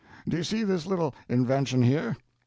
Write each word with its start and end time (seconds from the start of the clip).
Do 0.27 0.35
you 0.35 0.43
see 0.43 0.63
this 0.63 0.87
little 0.87 1.13
invention 1.29 1.83
here? 1.83 2.17